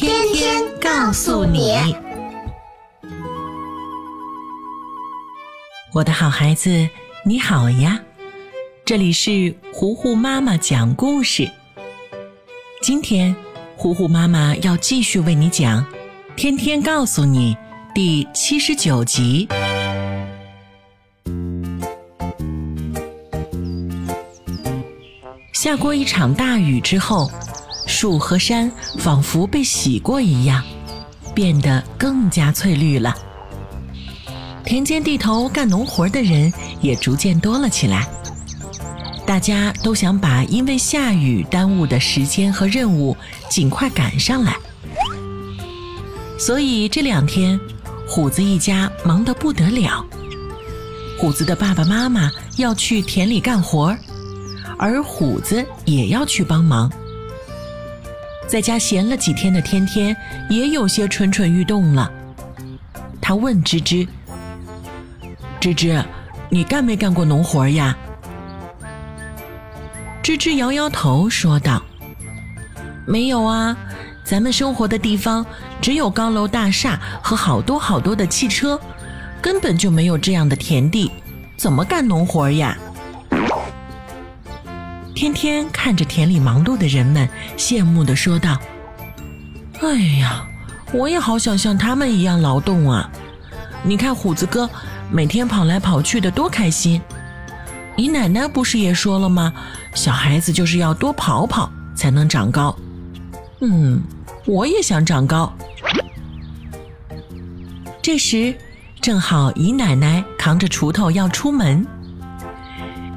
[0.00, 1.74] 天天告诉你，
[5.92, 6.88] 我的好孩子，
[7.24, 7.98] 你好呀！
[8.84, 11.50] 这里是糊糊妈妈讲故事。
[12.80, 13.34] 今天，
[13.76, 15.84] 糊糊妈妈要继续为你讲
[16.36, 17.56] 《天天告诉你》
[17.92, 19.48] 第七十九集。
[25.52, 27.28] 下过一场大雨之后。
[27.88, 30.62] 树和山仿佛被洗过一样，
[31.34, 33.16] 变得更加翠绿了。
[34.62, 38.06] 田间地头干农活的人也逐渐多了起来，
[39.26, 43.16] 大家都想把因为下雨耽误的时间和任务
[43.48, 44.54] 尽快赶上来。
[46.38, 47.58] 所以这两天，
[48.06, 50.04] 虎子一家忙得不得了。
[51.18, 53.96] 虎子的爸爸妈妈要去田里干活，
[54.78, 56.92] 而虎子也要去帮忙。
[58.48, 60.16] 在家闲了几天的天天
[60.48, 62.10] 也有些蠢蠢欲动了。
[63.20, 64.08] 他问芝芝
[65.60, 66.02] ：“芝芝，
[66.48, 67.94] 你干没干过农活呀？”
[70.22, 71.82] 芝芝摇摇头说道
[73.06, 73.76] ：“没有啊，
[74.24, 75.44] 咱们生活的地方
[75.82, 78.80] 只有高楼大厦和好多好多的汽车，
[79.42, 81.10] 根本就没有这样的田地，
[81.58, 82.74] 怎么干农活呀？”
[85.20, 88.56] 天天看着田里忙碌的人们，羡慕地说道
[89.82, 90.46] ：“哎呀，
[90.92, 93.10] 我也好想像他们一样劳动啊！
[93.82, 94.70] 你看虎子哥
[95.10, 97.02] 每天跑来跑去的多开心。
[97.96, 99.52] 姨奶奶不是也说了吗？
[99.92, 102.78] 小孩子就是要多跑跑才能长高。
[103.60, 104.00] 嗯，
[104.46, 105.52] 我也想长高。”
[108.00, 108.54] 这时，
[109.00, 111.84] 正好姨奶奶扛着锄头要出门，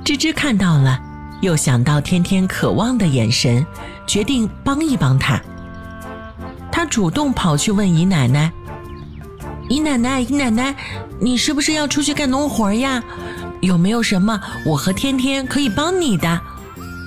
[0.03, 0.99] 吱吱看到了。
[1.41, 3.65] 又想到天天渴望的眼神，
[4.07, 5.41] 决定帮一帮他。
[6.71, 8.51] 他主动跑去问姨奶奶
[9.67, 10.75] ：“姨奶奶，姨奶奶，
[11.19, 13.03] 你是不是要出去干农活呀？
[13.59, 16.39] 有没有什么我和天天可以帮你的？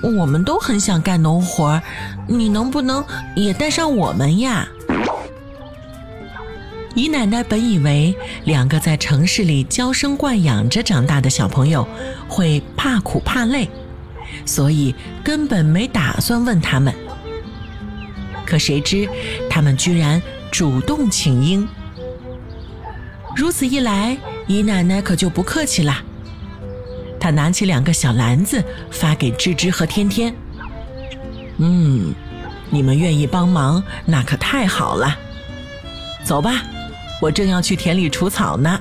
[0.03, 1.81] 我们都很想干农活，
[2.27, 3.03] 你能不能
[3.35, 4.67] 也带上我们呀？”
[6.93, 11.85] 姨奶奶本以为两个在城市里娇生惯养着长大的小朋友
[12.27, 13.69] 会怕苦怕累。
[14.45, 16.93] 所以根本没打算问他们，
[18.45, 19.09] 可谁知
[19.49, 21.67] 他们居然主动请缨。
[23.35, 24.17] 如此一来，
[24.47, 26.01] 姨奶奶可就不客气啦。
[27.19, 30.33] 她拿起两个小篮子，发给芝芝和天天。
[31.57, 32.13] 嗯，
[32.69, 35.17] 你们愿意帮忙，那可太好了。
[36.23, 36.63] 走吧，
[37.21, 38.79] 我正要去田里除草呢。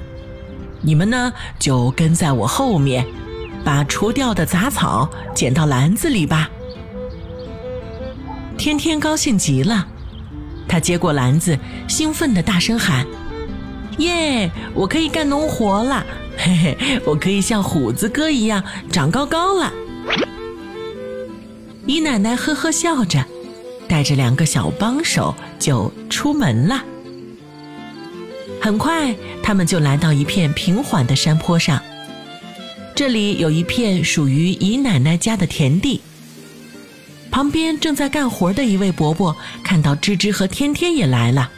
[0.82, 3.06] 你们呢，就跟在我后面。
[3.64, 6.50] 把除掉的杂草捡到篮子里吧。
[8.56, 9.86] 天天高兴极了，
[10.68, 11.58] 他接过篮子，
[11.88, 13.06] 兴奋地大声喊
[13.98, 14.50] ：“耶！
[14.74, 16.04] 我可以干农活了！
[16.36, 19.72] 嘿嘿，我可以像虎子哥一样长高高了。”
[21.86, 23.24] 姨奶奶呵呵笑着，
[23.88, 26.82] 带着两个小帮手就出门了。
[28.60, 31.80] 很快，他们就来到一片平缓的山坡上。
[33.06, 36.00] 这里有一片属于姨奶奶家的田地。
[37.30, 41.50] 旁边正在干活的一位伯伯看到芝芝和天天也来了，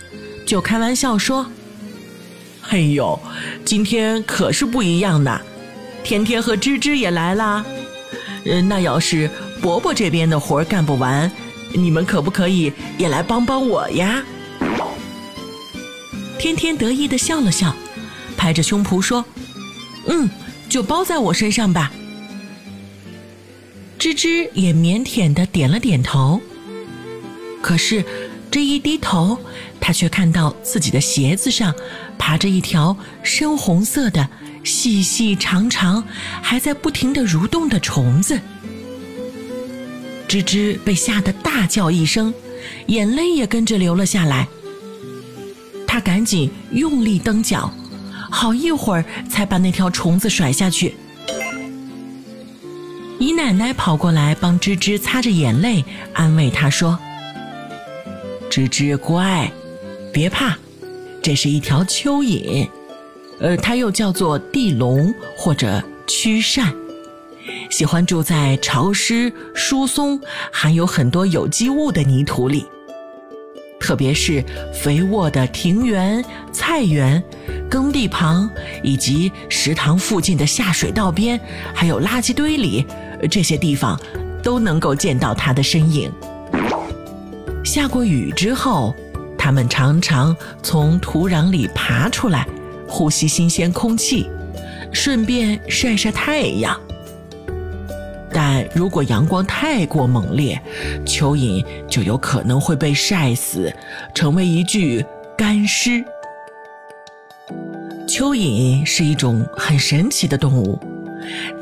[0.44, 1.46] 就开玩笑说
[2.60, 3.16] ：“嘿呦，
[3.64, 5.40] 今天可是不一样呢！
[6.02, 7.64] 天天和芝芝也来啦。
[8.44, 9.30] 嗯，那要是
[9.62, 11.30] 伯伯这边的活干不完，
[11.72, 14.20] 你们可不可以也来帮帮我呀？”
[16.40, 17.72] 天天得意的笑了笑，
[18.37, 19.25] 拍着胸脯说
[20.10, 20.28] ：“嗯。”
[20.68, 21.92] 就包在我身上吧。
[23.98, 26.40] 吱吱也腼腆的点了点头。
[27.62, 28.04] 可是
[28.50, 29.38] 这一低头，
[29.80, 31.74] 他却看到自己的鞋子上
[32.16, 34.28] 爬着一条深红色的、
[34.62, 36.04] 细细长长、
[36.42, 38.40] 还在不停的蠕动的虫子。
[40.28, 42.32] 吱吱被吓得大叫一声，
[42.86, 44.46] 眼泪也跟着流了下来。
[45.86, 47.72] 他赶紧用力蹬脚。
[48.37, 50.94] 好一会儿才把那条虫子甩下去。
[53.19, 56.99] 姨奶奶跑过来帮吱吱擦着眼泪，安慰她说
[58.53, 59.50] ：“吱吱乖，
[60.12, 60.55] 别怕，
[61.23, 62.69] 这是一条蚯蚓，
[63.41, 66.75] 呃，它又叫做地龙或者驱扇，
[67.71, 70.21] 喜欢住在潮湿、疏松、
[70.53, 72.67] 含有很多有机物的泥土里，
[73.81, 74.44] 特别是
[74.75, 76.23] 肥沃的庭园、
[76.53, 77.25] 菜园、
[77.68, 78.48] 耕地旁
[78.82, 81.38] 以及食堂附近的下水道边，
[81.74, 82.86] 还有垃圾堆里，
[83.30, 83.98] 这些地方
[84.42, 86.10] 都能够见到它的身影。
[87.64, 88.94] 下过雨之后，
[89.36, 92.46] 它们常常从土壤里爬出来，
[92.86, 94.30] 呼吸新鲜空气，
[94.92, 96.78] 顺便晒晒太阳。
[98.32, 100.60] 但如果阳光太过猛烈，
[101.04, 103.72] 蚯蚓就有可能会被晒死，
[104.14, 105.04] 成为一具
[105.36, 106.04] 干尸。
[108.16, 110.80] 蚯蚓是一种很神奇的动物，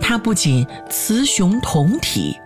[0.00, 2.38] 它不仅雌雄同体。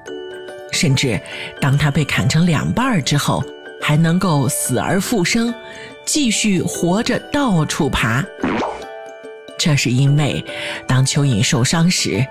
[0.73, 1.21] 甚至，
[1.61, 3.45] 当它被砍成两半之后，
[3.83, 5.53] 还能够死而复生，
[6.07, 8.25] 继续活着到处爬。
[9.59, 10.43] 这是因为，
[10.87, 12.27] 当蚯蚓受伤时，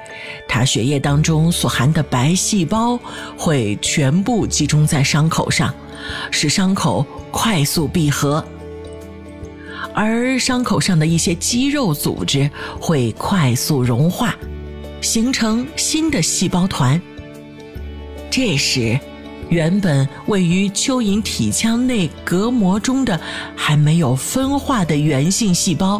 [0.47, 2.99] 它血液当中所含的白细胞
[3.37, 5.71] 会全部集中在伤口上，
[6.31, 8.43] 使伤口快速闭合，
[9.99, 12.47] 而伤口上的一些肌肉组织
[12.79, 14.35] 会快速融化，
[15.01, 17.01] 形成新的细胞团。
[18.29, 18.99] 这时，
[19.49, 23.19] 原本位于蚯蚓体腔内隔膜中的
[23.55, 25.99] 还没有分化的原性细胞，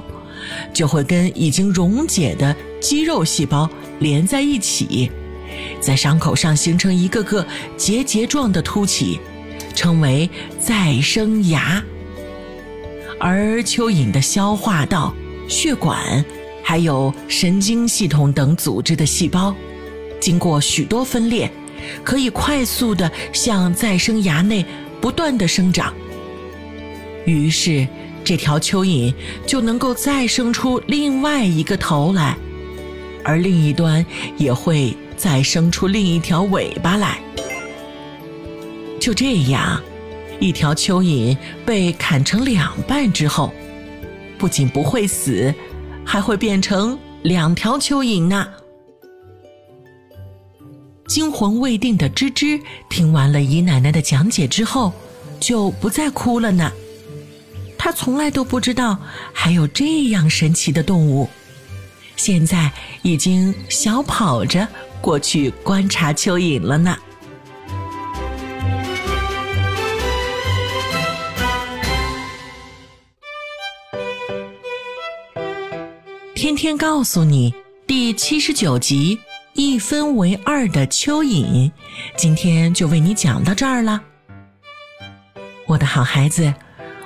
[0.72, 3.68] 就会跟已经溶解的肌肉细胞
[3.98, 5.12] 连在一起，
[5.82, 7.44] 在伤口上形成一个个
[7.76, 9.20] 结节状的凸起，
[9.74, 10.30] 称为
[10.60, 11.84] 再生芽。
[13.20, 15.14] 而蚯蚓的消化道、
[15.48, 16.24] 血管，
[16.64, 19.56] 还有神经系统等组织的细胞，
[20.20, 21.52] 经过许多分裂。
[22.04, 24.66] 可以快速的向再生芽内
[25.00, 25.94] 不断的生长，
[27.24, 27.88] 于是
[28.24, 29.14] 这条蚯蚓
[29.46, 32.36] 就能够再生出另外一个头来，
[33.24, 34.04] 而另一端
[34.38, 37.20] 也会再生出另一条尾巴来。
[39.00, 39.80] 就这样，
[40.40, 41.36] 一条蚯蚓
[41.66, 43.52] 被砍成两半之后，
[44.38, 45.54] 不仅不会死，
[46.06, 48.48] 还会变成两条蚯蚓呢。
[51.08, 54.94] 惊魂未定的吱吱听完了姨奶奶的讲解之后，
[55.40, 56.72] 就不再哭了呢。
[57.78, 58.98] 他从来都不知道
[59.32, 61.30] 还有这样神奇的动物，
[62.16, 64.68] 现在已经小跑着
[65.00, 66.98] 过去观察蚯蚓了呢。
[76.38, 77.52] 天天告诉你
[77.88, 79.18] 第七十九集。
[79.54, 81.72] 一分为二的蚯蚓，
[82.16, 84.00] 今天就为你讲到这儿了。
[85.66, 86.54] 我的好孩子，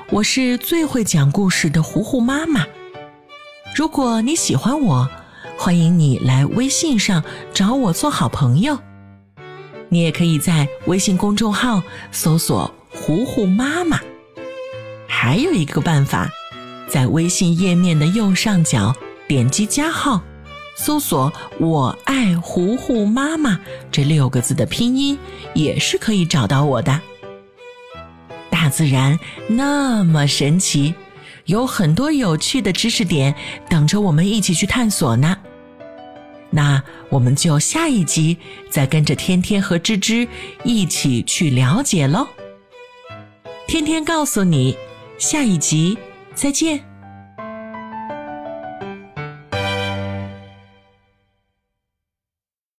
[0.10, 2.66] 我是最会讲故事的糊糊妈妈。
[3.74, 5.10] 如果你喜欢我，
[5.58, 7.24] 欢迎你来微信上
[7.54, 8.78] 找我做好朋友。
[9.88, 11.82] 你也可以在微信公众号
[12.12, 13.98] 搜索“糊糊妈妈”。
[15.08, 16.30] 还有一个办法，
[16.90, 18.94] 在微信页面的右上角
[19.32, 20.22] 点击加号。
[20.76, 23.58] 搜索“我爱糊糊妈妈”
[23.90, 25.18] 这六个字的拼音，
[25.54, 27.00] 也是可以找到我的。
[28.50, 29.18] 大自然
[29.48, 30.94] 那么神奇，
[31.46, 33.34] 有很多有趣的知识点
[33.70, 35.38] 等着我们一起去探索呢。
[36.50, 38.38] 那我们就下一集
[38.70, 40.28] 再跟着天天和芝芝
[40.66, 42.28] 一起去了解喽。
[43.66, 44.76] 天天告诉你，
[45.18, 45.98] 下一集
[46.36, 46.91] 再见。